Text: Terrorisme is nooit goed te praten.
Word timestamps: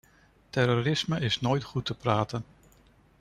Terrorisme 0.49 1.19
is 1.19 1.39
nooit 1.41 1.63
goed 1.63 1.85
te 1.85 1.93
praten. 1.97 2.43